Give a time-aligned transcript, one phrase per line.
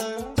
[0.00, 0.32] Hello，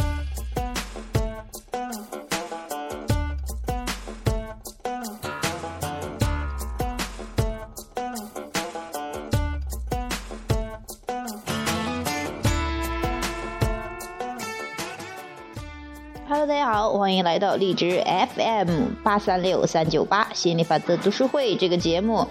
[16.46, 18.02] 大家好，欢迎来到荔枝
[18.34, 22.26] FM 八三六三九八心理法则读书会这个节目。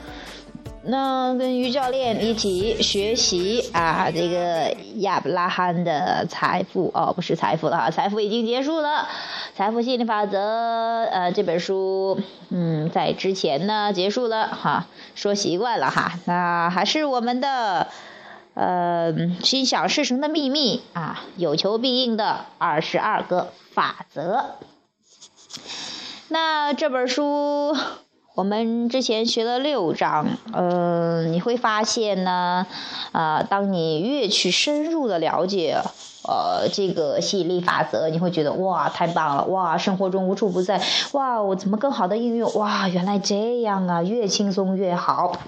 [0.90, 9.08] 那跟于教练一起学习啊，这个亚伯拉罕的财富哦，不是财富了哈，财富已经结束了。
[9.56, 10.40] 财富心理法则
[11.12, 17.88] 呃这本书嗯在之前呢结束了哈，说习惯了哈，那还是我们的。
[18.56, 24.56] 呃，心想事成的秘密啊，有求必应的二十二个法则。
[26.28, 27.74] 那这本书
[28.36, 32.66] 我们之前学了六章，嗯，你会发现呢，
[33.12, 35.78] 啊，当你越去深入的了解。
[36.22, 39.46] 呃，这个吸引力法则，你会觉得哇，太棒了！
[39.46, 40.80] 哇，生活中无处不在！
[41.14, 42.54] 哇，我怎么更好的应用？
[42.56, 45.40] 哇，原来这样啊，越轻松越好。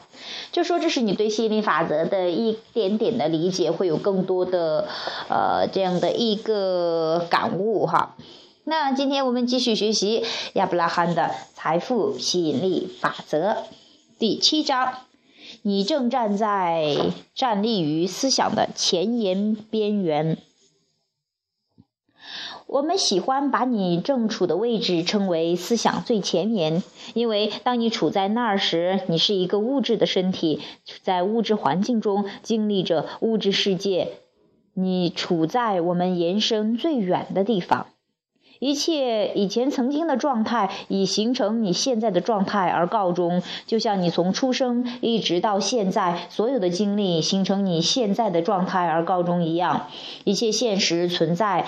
[0.52, 4.88] 就说这是你对吸引力法则的一点点的理解，会有更多的
[5.28, 8.16] 呃这样的一个感悟哈。
[8.64, 10.24] 那今天我们继续学习
[10.54, 13.64] 亚伯拉罕的财富吸引力法则
[14.20, 14.94] 第七章。
[15.64, 20.38] 你正站在站立于思想的前沿边缘。
[22.68, 26.84] 我们喜欢把你正处的位置称为思想最前沿，
[27.16, 30.62] 因为当你处在那儿时，你是一个物质的身体，
[31.02, 34.14] 在物质环境中经历着物质世界。
[34.74, 37.88] 你处在我们延伸最远的地方，
[38.62, 49.88] 一切以前曾经的状态已形成你现在的状态而告终，就像你从出生一直到现在所有的经历形成你现在的状态而告终一样，
[50.26, 51.66] 一切现实存在。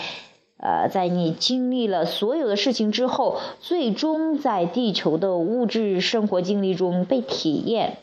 [0.57, 7.97] 呃，在你经历了所有的事情之后，最终在地球的物质生活经历中被体验。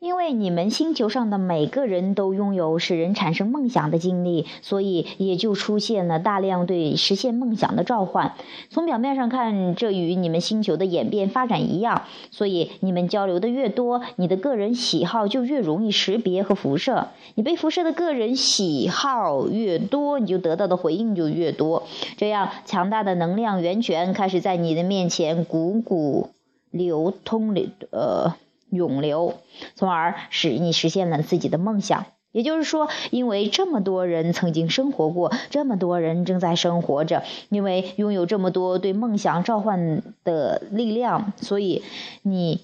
[0.00, 8.34] 因为你们星球上的每个人都拥有使人产生梦想的经历，所以也就出现了大量对实现梦想的召唤。
[8.70, 12.02] 从表面上看，这与你们星球的演变发展一样。
[12.30, 17.08] 所以，你们交流的越多，你的个人喜好就越容易识别和辐射。
[17.34, 21.82] 你被辐射的个人喜好越多，你就得到的回应就越多。
[22.16, 26.28] 这样，强大的能量源泉开始在你的面前汩汩
[26.70, 28.36] 流通流，呃。
[28.70, 29.34] 涌流，
[29.74, 32.06] 从而使你实现了自己的梦想。
[32.30, 41.82] 也就是说，因为这么多人曾经生活过，这么多人正在生活着，因为拥有这么多对梦想召唤的力量，所以
[42.22, 42.60] 你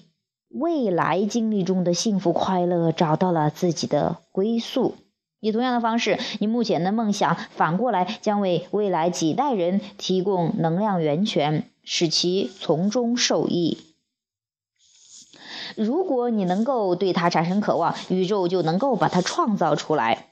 [0.49, 4.95] 未来经历中的幸福快乐找到了自己的归宿。
[5.41, 13.79] 以同样的方式，你目前的梦想反过来将为未来几代人提供能量源泉，使其从中受益。
[15.75, 20.27] 如果你能够对它产生渴望，宇宙就能够把它创造出来。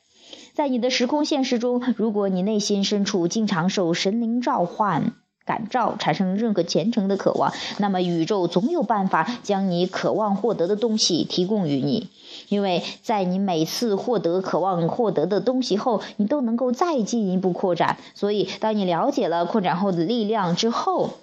[0.54, 5.14] 在你的时空现实中，如果你内心深处经常受神灵召唤
[5.46, 12.10] 感召，产生任何虔诚的渴望，那么宇宙总有办法将你渴望获得的东西提供于你。
[12.50, 17.98] 因为在你每次获得渴望获得的东西后，你都能够再进一步扩展。
[18.14, 21.16] 所以，当你了解了扩展后的力量之后，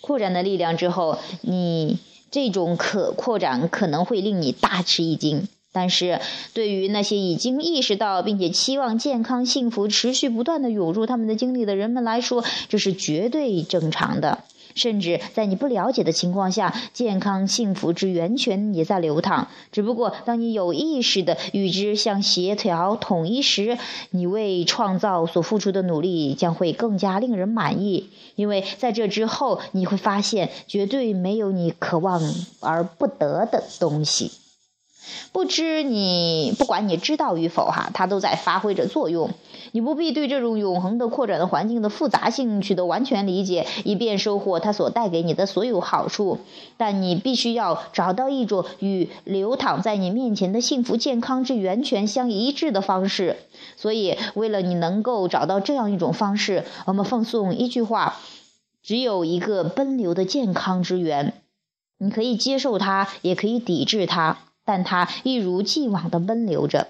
[0.00, 1.98] 扩展的力量之后，你。
[2.30, 6.20] 这种可扩展可能会令你大吃一惊，但是
[6.54, 14.44] 对于那些已经意识到并且期望健康幸福持续不断的涌入他们的经历的人们来说，这是绝对正常的。
[14.74, 19.48] 甚至在你不了解的情况下，健康幸福之源泉也在流淌。
[19.72, 23.78] 只不过，当你有意识的与之相协调统一时，
[24.10, 28.10] 你为创造所付出的努力将会更加令人满意。
[28.36, 32.22] 因为在这之后，你会发现，绝对没有你渴望
[32.60, 34.32] 而不得的东西。
[35.32, 39.30] 不知你不管你知道与否哈，它都在发挥着作用。
[39.72, 46.38] 你不必对这种永恒的扩展的环境的复杂性取得完全理解，以便收获它所带给你的所有好处。
[46.76, 53.36] 但你必须要找到一种与流淌在你面前的幸福健康之源泉相一致的方式。
[53.76, 58.16] 所以，为了你能够找到这样一种方式，我们奉送一句话：
[58.82, 61.34] 只有一个奔流的健康之源。
[61.98, 64.38] 你可以接受它，也可以抵制它。
[64.70, 66.86] 但它一如既往地奔流着。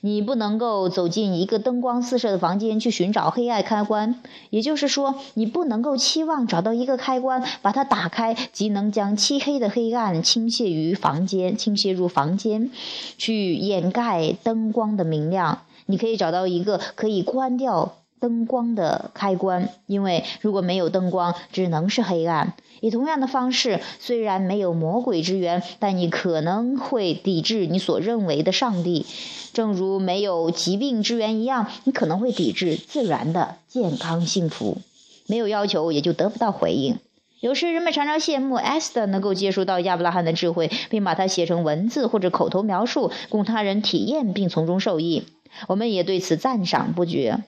[0.00, 4.20] 你不能够走进一个灯光四射的房间去寻找黑暗开关，
[4.50, 12.72] 也就是说，你不能够期望找到一个开关，把它打开，即能将漆黑的黑暗倾泻于房间，倾泻入房间，
[13.16, 15.60] 去掩盖灯光的明亮。
[15.86, 22.54] 你可以找到一个可以关掉灯光的开关，因为如果没有灯光，只能是黑暗。
[22.80, 29.04] 以同样的方式，虽然没有魔鬼之源，但你可能会抵制你所认为的上帝，
[29.52, 34.78] 正如没有疾病之源一样，你可能会抵制自然的健康幸福。
[35.26, 36.96] 没有要求，也就得不到回应。
[37.40, 45.24] 有时人们常常羡慕艾斯特能够接触到亚伯拉罕的智慧，并把它写成文字或者口头描述，供他人体验并从中受益。
[45.68, 47.44] 我们也对此赞赏不绝。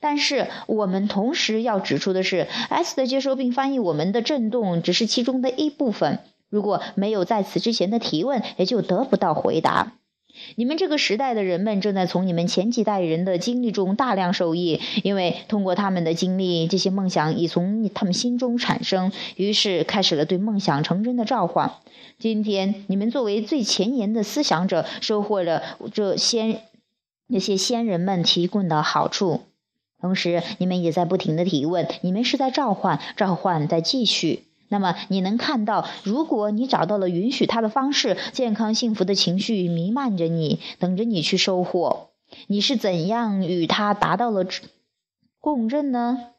[0.00, 6.20] 但是我们同时要指出的是，，S 的接收并翻译我们的震动只是其中的一部分。
[6.48, 9.92] 如果没有在此之前的提问，也就得不到回答。
[10.54, 21.72] 你们这个时代的人们正在从你们前几代人的经历中大量受益，因为通过他们的经历，这些梦想已从他们心中产生，于是开始了对梦想成真的召唤。
[22.18, 26.60] 今天，你们作为最前沿的思想者，收获了这先
[27.26, 29.40] 那些先人们提供的好处，
[30.00, 34.44] 同时，你们也在不停的提问，你们是在召唤，召唤在继续。
[34.68, 42.10] 那么你能看到，如果你找到了允许他的方式，健康幸福的情绪弥漫着你，等着你去收获。
[42.46, 44.46] 你是怎样与他达到了
[45.40, 46.32] 共振呢？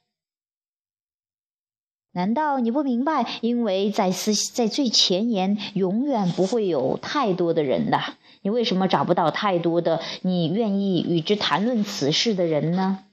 [2.12, 3.26] 难道你不明白？
[3.42, 8.00] 因为在思在最前沿，永远不会有太多的人的。
[8.42, 13.04] 你为什么找不到太多的你愿意与之谈论此事的人呢？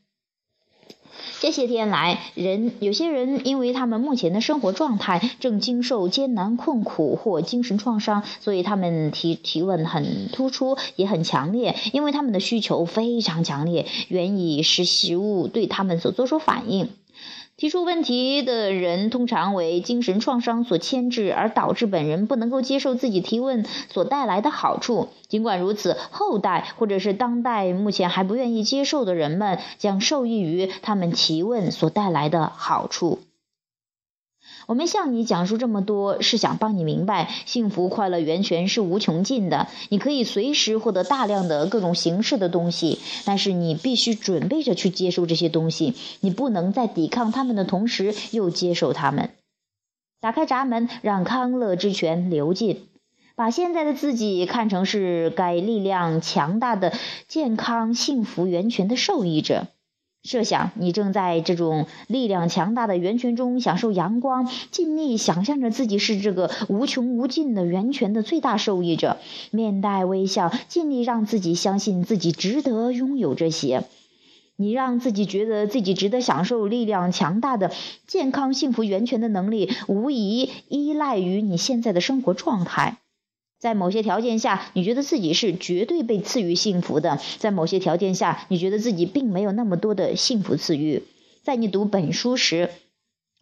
[1.46, 16.88] 这些天来，人有些人因为他们目前的生活状态正经受艰难困苦或精神创伤，所以他们提提问很突出，也很强烈，因为他们的需求非常强烈，原以使食物对他们所做出反应。
[17.56, 25.08] 提出问题的人通常为精神创伤所牵制，而导致本人不能够接受自己提问所带来的好处。
[25.26, 33.20] 尽管如此，后代或者是当代目前还不愿意接受的人们将受益于他们提问所带来的好处。
[34.66, 39.68] 我们向你讲述这么多，是想帮你明白，幸福快乐源泉是无穷尽的。
[39.90, 45.94] 你可以随时获得大量的各种形式的东西，但是你必须准备着去接受这些东西。
[46.20, 49.30] 你不能在抵抗他们的同时又接受他们。
[50.20, 52.88] 打开闸门，让康乐之泉流进。
[53.36, 56.92] 把现在的自己看成是该力量强大的
[57.28, 59.68] 健康幸福源泉的受益者。
[60.26, 69.16] 设想你正在这种力量强大的源泉中享受阳光，尽力想象着自己是这个无穷无尽的源泉的最大受益者，
[69.50, 73.84] 面带微笑，尽力让自己相信自己值得拥有这些。
[74.56, 77.70] 你让自己觉得自己值得享受力量强大的
[78.06, 82.96] 健康幸福源泉的能力，无疑依赖于你现在的生活状态。
[83.58, 91.02] 在某些条件下，你觉得自己是绝对被赐予幸福的；在某些条件下，你觉得自己并没有那么多的幸福赐予。
[91.42, 92.70] 在你读本书时，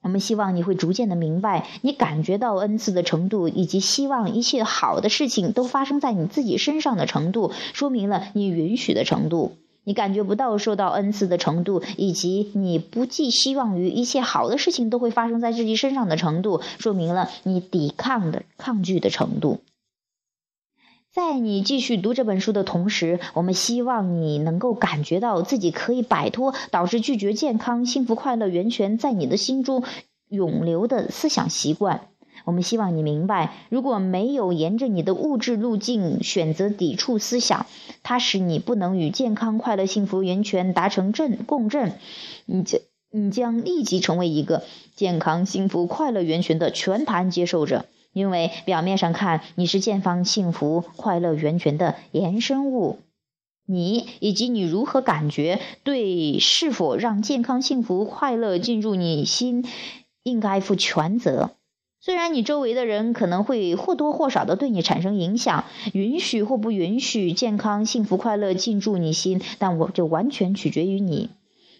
[0.02, 9.56] 我们希望你会逐渐的明白，你感觉到恩赐的程度，以及希望一切好的事情都发生在你自己身上的程度，说明了你允许的程度。
[9.82, 19.60] 你感觉不到受到恩赐的程度，以及你不寄希望于一切好的事情都会发生在自己身上的程度，说明了你抵抗的抗拒的程度。
[21.14, 29.84] 在你继续读这本书的同时，我们希望你能够感觉到自己可以摆脱导致拒绝健康、幸福、快乐源泉在你的心中
[30.28, 32.08] 永留的思想习惯。
[32.44, 37.66] 我们希望你明白，如果没有沿着你的物质路径选择抵触思想，
[38.02, 41.92] 它使你不能与健康、快乐、幸福源泉达成正共振，
[42.44, 42.80] 你将
[43.12, 44.64] 你将立即成为一个
[44.96, 47.84] 健康、幸福、快乐源泉的全盘接受者。
[48.14, 53.00] 因为表面上看，你是健康、幸福、快乐源泉的衍生物，
[53.66, 59.66] 你以及你如何感觉，对是否让健康、幸福、快乐进入你心，
[60.22, 61.50] 应该负全责。
[62.00, 71.30] 虽然你周围的人可能会或多或少的对你产生影响，允许或不允许健康、幸福、快乐进入你心，但我就完全取决于你。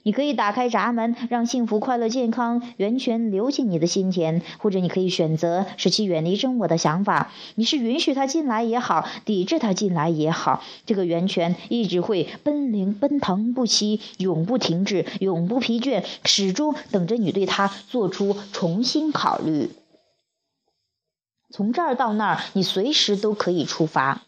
[0.07, 7.33] 你可以打开闸门，让幸福、快乐、健康源泉流进你的心田，或者你可以选择使其远离真我的想法。
[7.55, 19.71] 你是允许它进来也好，抵制它进来也好，这个源泉一直会奔灵奔腾不息，永不停止，永不疲倦，始终等着你对它做出重新考虑。
[21.51, 24.21] 从这儿到那儿，你随时都可以出发。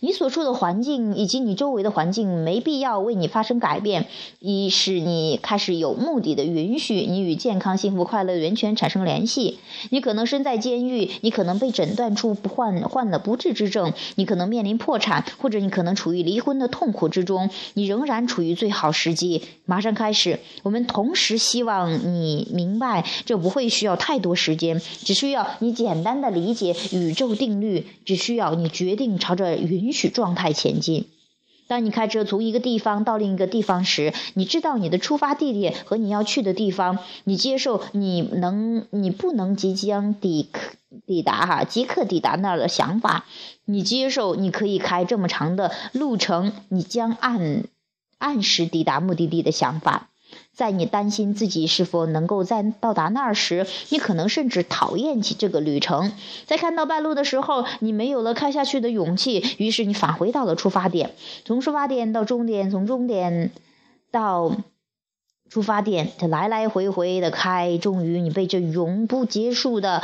[0.00, 4.06] 你所处的环境以及你周围的环境没必要为你发生改变，
[4.40, 9.58] 一是你开始有目的的允许你与健康、幸福、快乐源泉产生联系。
[9.90, 17.50] 你可能身在监狱，你可能被诊断出患患了不治之症，你可能面临破产，或者你可能处于离婚的痛苦之中。
[17.74, 20.40] 你仍然处于最好时机，马上开始。
[20.64, 29.56] 我们同时希望你明白，这不会需要太多时间，只需要你简单的理解宇宙定律，只需要你决定朝着。
[29.68, 31.08] 允许状态前进。
[31.68, 36.98] 当你开车从一个地方到另一个地方时，你知道你的出发地点和你要去的地方。
[37.24, 40.48] 你接受你能，你不能即将抵
[41.06, 43.26] 抵达哈，即刻抵达那儿的想法。
[43.66, 47.64] 你接受你可以开这么长的路程，你将按
[48.16, 50.08] 按时抵达目的地的想法。
[50.52, 56.12] 在你担心自己是否能够在到达那儿时，你可能甚至讨厌起这个旅程。
[56.46, 61.12] 在看到半路的时候，你没有了开下去的勇气，于是你返回到了出发点。
[61.44, 63.52] 从出发点到终点，从终点
[64.10, 64.56] 到
[65.48, 70.02] 出发点，它来来回回的开，终于你被这永不结束的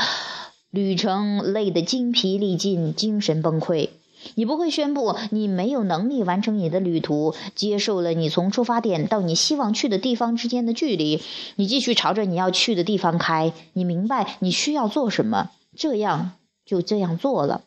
[0.71, 3.89] 旅程累得精疲力尽，精神崩溃。
[4.35, 11.23] 你不会宣布你没有能力完成你的旅途，接受了你从出发点到你希望去的地方之间的距离。
[11.57, 13.53] 你继续朝着你要去的地方开。
[13.73, 16.33] 你明白你需要做什么，这样
[16.65, 17.63] 就这样做了。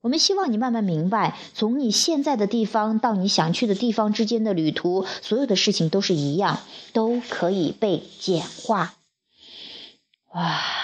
[0.00, 6.60] 我们希望你慢慢明白，从你现在的地方到你想去的地方之间的旅途，所有的事情都是一样，
[6.92, 8.94] 都可以被简化。
[10.32, 10.77] 哇！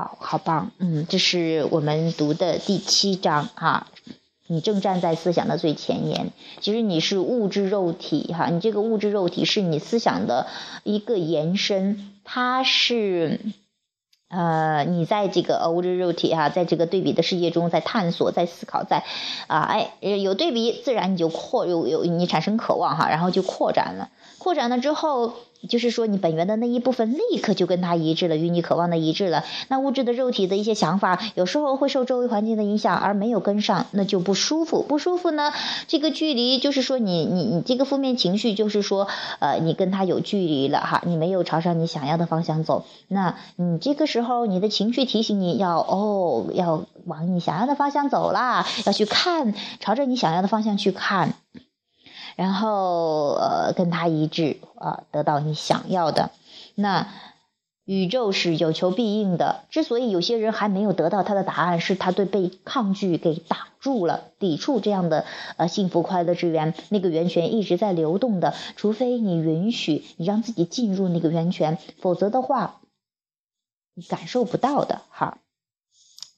[0.00, 3.88] 好好棒，嗯，这是我们读的第七章哈。
[4.46, 6.30] 你正站在思想的最前沿，
[6.62, 10.46] 其实你是物质肉体哈，你这个物质肉体是你思想的
[10.84, 13.40] 一个延伸，它是
[14.30, 19.04] 呃，你在这个物质肉体哈，在这个对比的世界中，在探索，在思考，在
[19.48, 25.34] 啊，哎，有对比，自然你就扩有有你产生渴望哈，然后就扩展了，扩展了之后。
[25.68, 29.44] 就是说，你本源的那一部分立刻就跟它一致了，与你渴望的一致了。
[29.68, 34.82] 那物质的肉体的一些想法，有时候会受周围环境的影响而没有跟上，那就不舒服。
[34.82, 35.52] 不舒服呢，
[35.86, 42.86] 这个距离就是说，你你你这个负面情绪，就是说，呃，你跟他有距离了哈，你没有朝上你想要的方向走。
[43.08, 51.34] 那你这个时候，你的情绪提醒你要哦，要往你想要的方向走啦，要去看，朝着你想要的方向去看。
[52.40, 56.30] 然后，呃，跟他一致啊，得到你想要的。
[56.74, 57.06] 那
[57.84, 59.64] 宇宙是有求必应的。
[59.68, 65.26] 之所以有些人还没有得到他的答案，是他对被抗拒给挡住了，抵触这样的
[65.58, 66.72] 呃幸福快乐之源。
[66.88, 72.80] 那个源泉一直在流动的，除非你允许你让自己进入那个源泉，否则的话，
[73.92, 75.02] 你感受不到的。
[75.10, 75.36] 哈。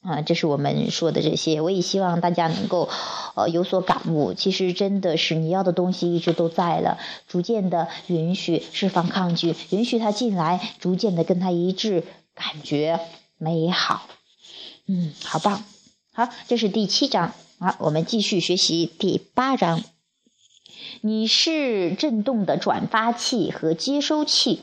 [0.02, 2.88] 啊，这是我们说的这些，我也希望大家能够，
[3.36, 4.34] 呃，有所感悟。
[4.34, 12.04] 其实真的是你要的东西一直都在了，逐渐的允许释放抗拒，允许他进来，逐渐的跟他一致，
[12.34, 12.98] 感觉
[13.38, 14.08] 美好。
[14.88, 15.62] 嗯，好棒。
[16.12, 17.32] 好，这是第七章。
[17.60, 19.84] 好，我们继续学习第八章。
[21.00, 24.62] 你是振动的转发器和接收器。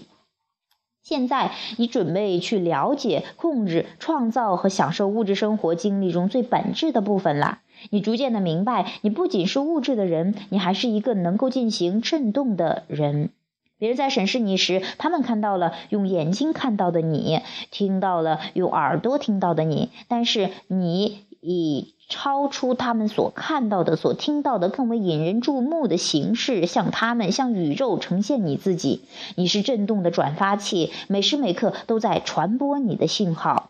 [1.10, 7.62] 现在你准备去了解、控制、创造和享受物质生活经历中最本质的部分了。
[7.90, 13.32] 你逐渐的明白，你不仅是物质的人，你还是一个能够进行震动的人。
[13.80, 17.40] 别人在审视你时，他们看到了用眼睛看到的你，
[17.72, 21.96] 听到了用耳朵听到的你，但是你以。
[22.10, 29.02] 超出他们所看到的、所听到的更为引人注目的形式，向他们、向宇宙呈现你自己。
[29.36, 33.70] 你是震动的转发器，每时每刻都在传播你的信号。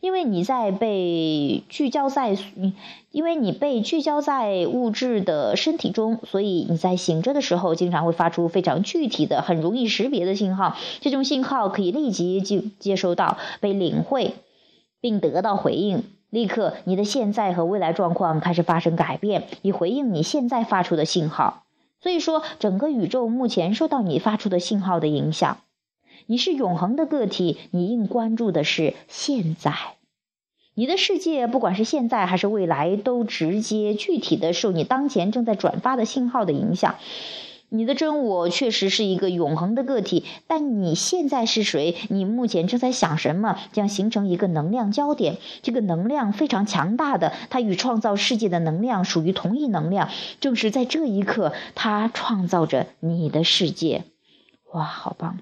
[0.00, 2.36] 因为你在被聚焦在，
[3.10, 10.76] 因为你被聚焦在物质的身体中，所以你在醒着的时候，经常会发出非常具体的、很容易识别的信号。
[11.00, 14.34] 这种信号可以立即就接收到、被领会，
[15.00, 16.04] 并得到回应。
[16.36, 21.64] 立刻，你的现在和未来状况开始发生改变，以回应你现在发出的信号。
[21.98, 25.56] 所以说，整个宇宙目前受到你发出的信号的影响。
[26.26, 29.72] 你是永恒的个体，你应关注的是现在。
[30.74, 36.96] 你的世界，不管是现在还是未来，都直接具体的受你当前正在转发的信号的影响。
[37.68, 41.96] 你的真我确实是一个永恒的个体，但你现在是谁？
[42.08, 43.58] 你目前正在想什么？
[43.72, 45.38] 将形成一个能量焦点。
[45.62, 50.08] 这个能量非常强大的，它与创造世界的能量属于同一能量。
[50.40, 54.04] 正是在这一刻，它创造着你的世界。
[54.72, 55.38] 哇，好棒！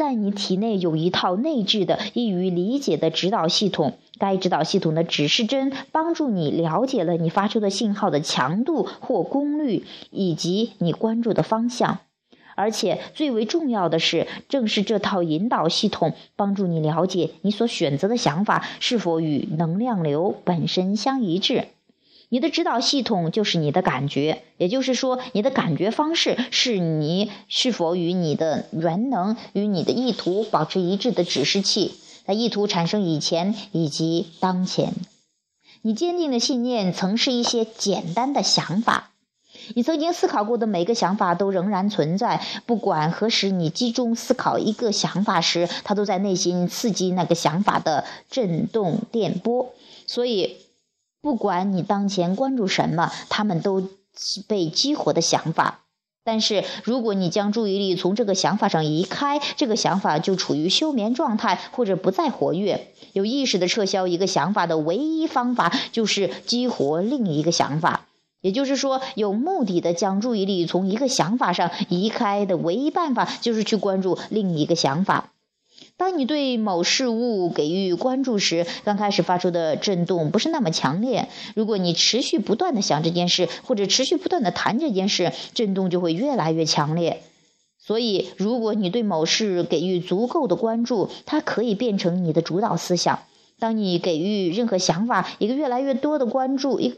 [0.00, 11.98] 在你体内有一套内置的、易于理解的指导系统，该指导系统的指示针帮助你了解了你发出的信号的强度或功率，以及你关注的方向。
[12.54, 21.66] 而且最为重要的是，正是这套引导系统帮助你了解你所选择的想法是否与能量流本身相一致。
[22.32, 31.92] 你的指导系统就是你的感觉，也就是说，你的感觉方式是你是否与你的原能、与你的意图保持一致的指示器，
[32.24, 34.94] 在意图产生以前以及当前。
[35.82, 39.10] 你坚定的信念曾是一些简单的想法，
[39.74, 42.40] 你曾经思考过的每个想法都仍然存在。
[42.64, 49.74] 不管何时你集中思考一个想法时，它都在内心刺激那个想法的振动电波。
[50.06, 50.58] 所以。
[51.22, 53.80] 不管你当前关注什么，他们都
[54.16, 55.80] 是被激活的想法。
[56.22, 62.92] 但是，如果你将注意力从这个想法上移开，这个想法就处于休眠状态或者不再活跃。
[63.14, 68.06] 有意识的撤销一个想法的唯一方法，就是激活另一个想法。
[68.42, 75.30] 也就是说，有目的的将注意力从一个想法上移开的唯一办法，就是去关注另一个想法。
[76.00, 81.28] 当你对某事物给予关注时，刚开始发出的震动不是那么强烈。
[81.54, 87.20] 如果你持续不断的想这件事，或者持续不断的谈这件事，震动就会越来越强烈。
[87.78, 93.18] 所以，如果你对某事给予足够的关注，它可以变成你的主导思想。
[93.58, 96.94] 当你给予任何想法一个越来越多的关注，一，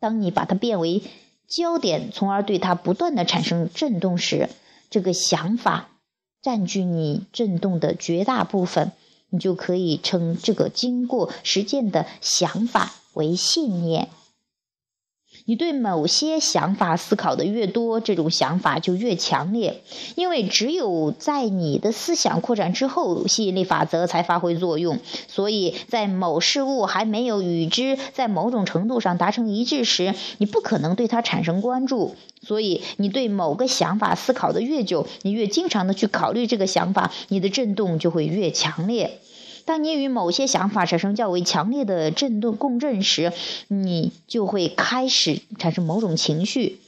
[0.00, 1.02] 当你把它变为
[1.46, 4.48] 焦点，从而对它不断的产生震动时，
[4.88, 5.90] 这个想法。
[6.46, 8.92] 占据你震动的绝大部分，
[9.30, 14.08] 你就可以称这个经过实践的想法为信念。
[15.46, 19.80] 你对某些想法思考的越多，这种想法就越强烈，
[20.16, 24.98] 因为只有在你的思想扩展之后，吸引力法则才发挥作用。
[25.28, 32.16] 所以在某事物还没有与之在某种程度上达成一致时，你不可能对它产生关注。
[32.42, 39.18] 所以，你对某个想法思考的越久，你越经常的去考虑这个想法，你的震动就会越强烈。
[39.66, 43.32] 当你与某些想法产生较为强烈的振动共振时，
[43.66, 46.78] 你就会开始产生某种情绪，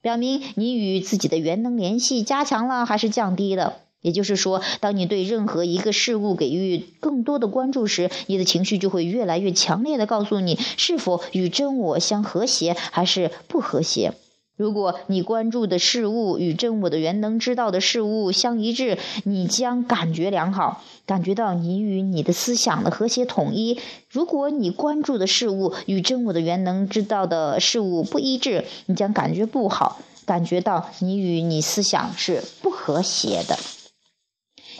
[0.00, 3.78] 表明你与自己的原能联系加强了还是降低了。
[4.00, 14.14] 也就是说，当你对任何一个事物给予更多的关注时，你的情绪就会越来越强烈的告诉你是否与真我相和谐还是不和谐。
[14.58, 23.78] 如果你关注的事物与真我的原能知道的事物相一致，你将感觉良好，感觉到你与你的思想的和谐统一。
[24.10, 33.56] 如果你关注的事物与真我的原能知道的事物不一致，你将感觉不好，感觉到你与你思想是不和谐的。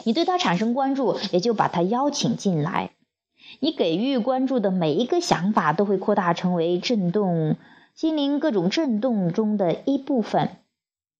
[0.03, 2.91] 你对它产生关注，也就把它邀请进来。
[3.61, 7.55] 你给予关注的每一个想法都会扩大成为震动。
[7.99, 10.51] 心灵各种震动中的一部分，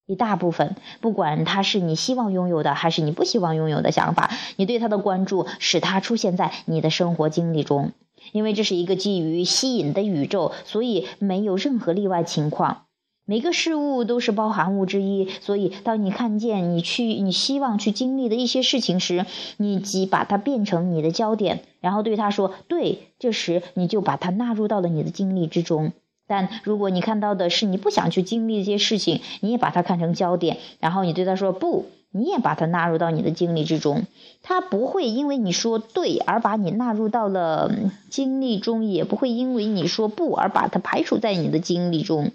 [0.05, 7.91] 一大部分，不管它是你希望拥有的，还是你不希望拥有的想法，你对它的关注使它出现在你的生活经历中。
[8.31, 12.85] 因为这是一个基于吸引的宇宙，所以没有任何例外情况。
[13.25, 19.25] 每个事物都是包含物之一，所以当你看见你去你希望去经历的一些事情时，
[19.57, 25.91] 你即把它变成你的焦点，然后对他说“对”，这时你就把它纳入到了你的经历之中。
[26.29, 34.03] 但如果你看到的是你不想去经历这些事情，你也把它看成焦点，然后你对他说不，你也把它纳入到你的经历之中，
[34.43, 37.71] 他不会因为你说对而把你纳入到了
[38.11, 42.31] 经历中，也不会因为你说不而把它排除在你的经历中、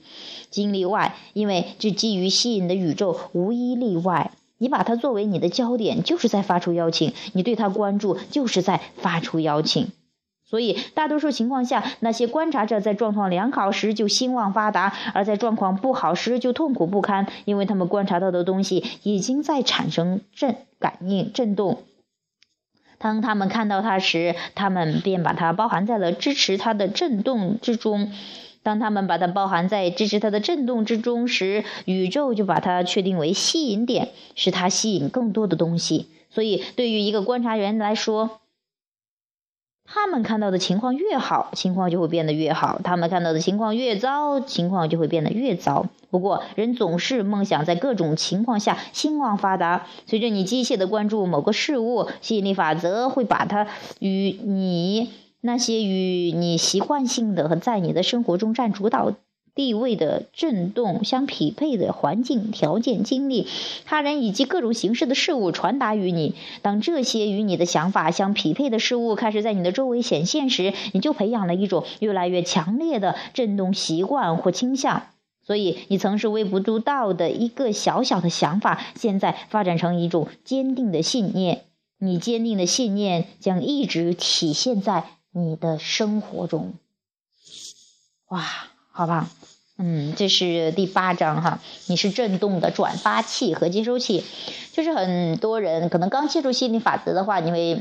[0.50, 9.92] 经历外，因为这基于吸引的宇宙无一例外，你把它作为你的焦点，就是在发出邀请；你对他关注，就是在发出邀请。
[10.54, 21.82] 所以，大多数情况下，那些观察者在状况良好时就兴旺发达，而在状况不好时就痛苦不堪，因为他们观察到的东西已经在产生震感应震动。
[22.98, 28.12] 当他们看到它时，他们便把它包含在了支持它的震动之中。
[28.62, 36.06] 当他们把它包含在支持它的震动之中时，宇宙就把它确定为吸引点，使它吸引更多的东西。
[36.30, 38.38] 所以，对于一个观察员来说，
[39.86, 45.86] 他们看到的情况越好，情况就会变得越好；他们看到的情况越糟，情况就会变得越糟。
[46.10, 49.86] 不过，人总是梦想在各种情况下兴旺发达。
[50.06, 53.66] 随着你机械的关注某个事物，吸引力法则会把它
[53.98, 59.12] 与你那些与你习惯性的和在你的生活中占主导
[59.54, 63.46] 地位的震动相匹配的环境条件、经历、
[63.84, 66.34] 他人以及各种形式的事物传达于你。
[66.60, 75.04] 当这些与你的想法相匹配的事物开始在你的周围显现时，你就培养了一种越来越强烈的震动习惯或倾向。
[75.46, 81.62] 所以，你曾是微不足道的一个小小的想法，现在发展成一种坚定的信念。
[81.98, 86.74] 你坚定的信念将一直体现在你的生活中。
[88.30, 88.42] 哇！
[88.96, 89.28] 好吧，
[89.76, 91.60] 嗯，这是第八章哈。
[91.88, 94.22] 你是震动的转发器和接收器，
[94.72, 97.80] 就是很多人可能刚接触心理法则的话，你会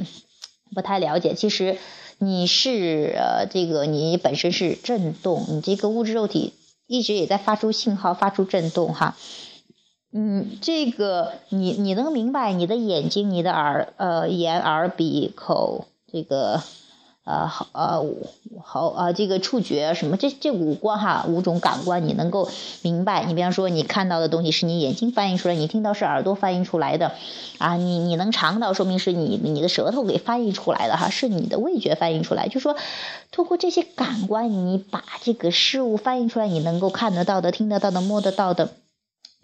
[0.74, 1.36] 不太了解。
[1.36, 1.78] 其实
[2.18, 6.54] 你是呃，这个你本身是震动，你这个物质肉体
[6.88, 9.16] 一直也在发出信号，发出震动哈。
[10.12, 16.64] 嗯，这个你你能明白，你的眼睛、你的耳呃眼耳鼻口这个。
[17.26, 18.06] 呃，好，呃，
[18.62, 22.50] 好，呃，这个触觉什么，这这五官哈，五种感官，你能够
[22.82, 23.24] 明白。
[23.24, 27.14] 你比方说，你看到的东西是你眼睛翻译出来，你听到是耳朵翻译出来的，
[27.60, 32.50] 啊，你你能尝到，说明是你你的舌头给翻译出来的哈，是你的味觉翻译出来。
[32.50, 32.76] 就说，
[33.32, 38.70] 通过这些感官，你把这个事物翻译出来，你能够看得到的、听得到的、摸得到的。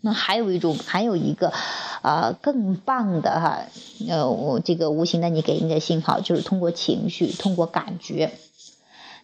[0.02, 1.52] 那还有一种，还有一个，
[2.02, 3.60] 啊，更棒的哈，
[4.08, 8.32] 呃，我这个无形的你给你的信号，就是通过情绪，通过感觉。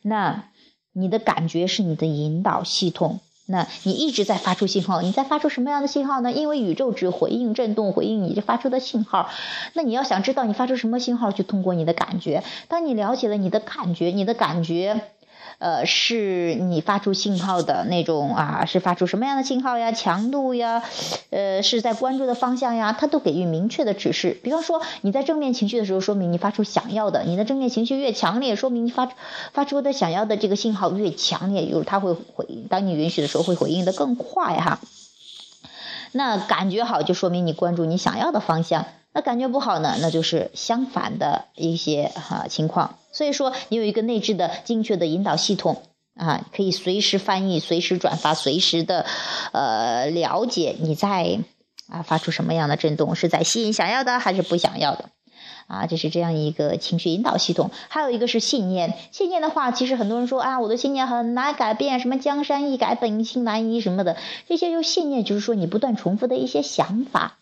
[0.01, 0.45] 那
[0.91, 6.31] 你的感觉是你的引导系统，那你一直在发出信号，你在发出什么样的信号呢？
[6.31, 9.29] 因为宇宙只回应震动，回应你这发出的信号。
[9.73, 12.43] 那你要想知道你发出什么信号，就通过你的感觉。
[12.67, 15.01] 当你了解了你的感觉，你的感觉。
[15.57, 19.91] 呃，是你发出信号的那种啊，是发出什么样的信号呀？
[19.91, 20.83] 强度呀，
[21.29, 24.37] 呃，是在关注的方向呀，它都给予明确的指示。
[24.43, 29.09] 比方说，你在正面情绪的时候，说明你发出想要的；你的正面情绪越强烈，说明你发
[29.53, 34.79] 发出的想要的这个信号越强烈，有它会回，当你允许的时候，会回应的更快哈。
[36.11, 38.85] 那感觉好，就说明你关注你想要的方向。
[39.15, 42.97] 那感觉不好呢，那就是相反的一些哈情况。
[43.13, 45.83] 所以说，你有一个内置的精确的引导系统
[46.15, 49.05] 啊，可以随时翻译、随时转发、随时的
[49.53, 51.39] 呃了解你在
[51.87, 55.05] 啊发出什么样的震动，是在吸引想要的还是不想要的
[55.67, 55.85] 啊？
[55.87, 57.71] 这是这样一个情绪引导系统。
[57.87, 64.17] 还有一个是信念，信念的话，其实很多人说啊，我的信念很难改变，什么江山易改，本性难移什么的，
[64.49, 67.37] 这些就信念，就是说你不断重复的一些想法。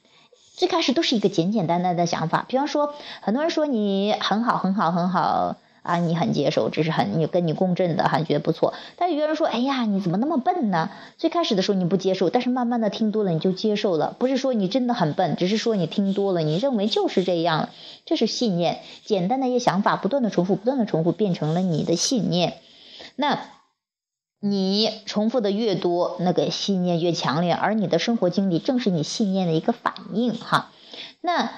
[0.55, 8.73] 最开始都是一个简简单单的想法，比方说，很多人说你很好，很好，很好啊，你很接受，这是很你跟你共振的，还觉得不错。
[8.95, 10.91] 但有些人说，哎呀，你怎么那么笨呢？
[11.17, 14.15] 最开始的时候你不接受，但是慢慢的听多了你就接受了。
[14.19, 17.69] 不是说你真的很笨，只是说你听多了，你认为就是这样，
[18.05, 18.79] 这是信念。
[19.03, 22.53] 简单的一些想法，不断的重复，不断的重复，变成了你的信念。
[23.15, 23.39] 那。
[24.45, 30.69] 你重复的越多，那个信念越强烈，而你的生活经历正是你信念的一个反应哈。
[31.21, 31.49] 那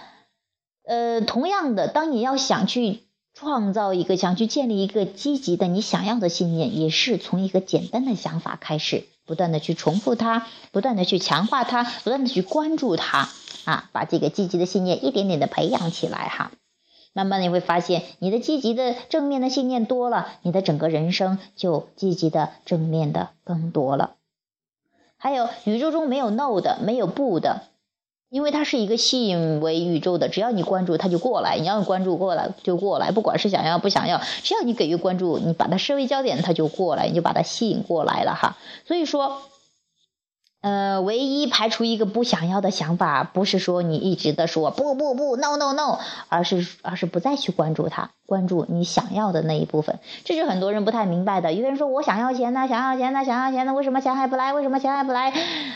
[0.83, 2.99] 呃，同样的，当你要想去
[3.33, 13.29] 创造一个，想去建立一个积极的你想要的信念，也是从一个简单的想法开始，不断的去重复它，不断的去强化它，不断的去关注它
[13.63, 16.51] 啊，把这个积极的信念一点点的培养起来哈。
[17.15, 24.15] 慢慢你会发现，你的积极的正面的信念多了，你的整个人生就积极的正面的更多了。
[25.15, 27.61] 还有宇宙中没有 no 的，没有不的，
[28.29, 38.57] 因为它是一个吸引为宇宙的，只要你关注，它就过来；你要关注过来就过来，不管是想要不想要，只要你给予关注，你把它视为焦点，它就过来，你就把它吸引过来了哈。
[38.85, 39.41] 所以说。
[40.65, 49.99] 呃，唯一排除一个不想要的想法，不是说你一直的说不不不 no no no，而是而是不再去关注它，关注你想要的那一部分。
[50.23, 51.53] 这是很多人不太明白的。
[51.53, 54.53] 有的人说我想要钱呢，想要钱呢，想要钱呢，为什么钱还不来？
[54.55, 55.31] 为什么钱还不来？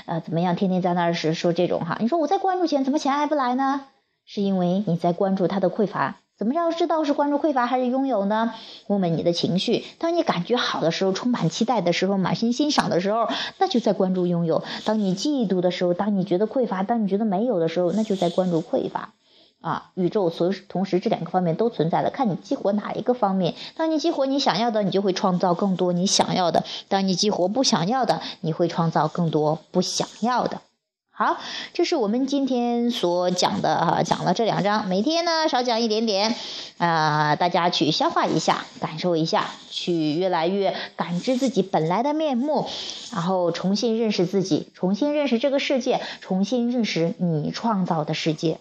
[0.07, 0.55] 呃，怎么样？
[0.55, 1.97] 天天在那儿是说这种哈？
[1.99, 3.81] 你说我在关注钱，怎么钱还不来呢？
[4.25, 6.15] 是因为你在关注它的匮乏。
[6.39, 8.53] 怎么样知道是关注匮乏还是拥有呢？
[8.87, 9.83] 问问你的情绪。
[9.97, 19.11] 当你感觉好的时候，充满期待的时候，满心欣赏的时候，那就在关注拥有；当你嫉妒的时候，当你觉得匮乏，当你觉得没有的时候，那就在关注匮乏。
[19.59, 23.55] 啊，宇宙所同时这两个方面都存在的，看你激活哪一个方面。
[23.75, 30.61] 当你激活你想要的，你就会创造更多你想要的；当你激活不想要的，你会创造更多不想要的。
[31.19, 31.37] 好，
[31.73, 36.33] 这是我们今天所讲的哈，讲了这两章，每天呢少讲一点点，
[36.77, 42.67] 啊，大家去消化一下，感受一下，去越来越感知自己本来的面目，
[43.11, 48.59] 然后重新认识自己，重新认识这个世界，重新认识你创造的世界。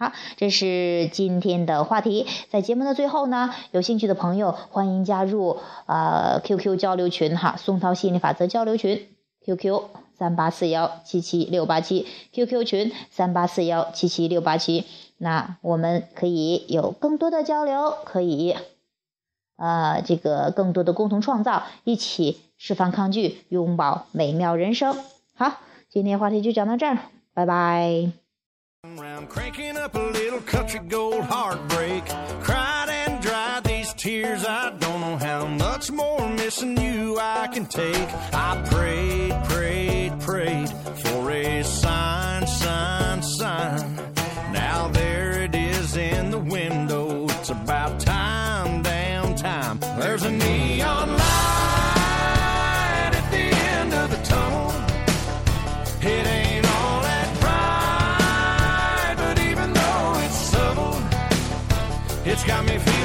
[0.00, 2.26] 好，这是今天的话题。
[2.50, 9.06] 在节目的最后呢，有兴趣的朋友欢迎加入呃 QQ 交流群哈，宋涛心理法则交流群
[9.46, 9.80] QQ
[10.18, 14.84] 三八四幺七七六八七 QQ 群三八四幺七七六八七，
[15.16, 18.56] 那我们可以有更多的交流，可以
[19.56, 24.96] 呃这个更多的共同创造，一起释放抗拒，拥抱美妙人生。
[25.34, 26.98] 好，今天话题就讲到这儿，
[27.32, 28.10] 拜拜。
[28.96, 32.04] Round cranking up a little country gold heartbreak.
[32.42, 34.44] Cried and dried these tears.
[34.46, 38.08] I don't know how much more missing you I can take.
[38.32, 39.97] I prayed, prayed,
[40.28, 40.68] prayed
[41.02, 43.96] for a sign, sign, sign.
[44.52, 47.24] Now there it is in the window.
[47.30, 49.78] It's about time, damn time.
[49.98, 51.22] There's a neon light
[53.20, 54.70] at the end of the tunnel.
[56.02, 61.00] It ain't all that bright, but even though it's subtle,
[62.30, 62.97] it's got me feeling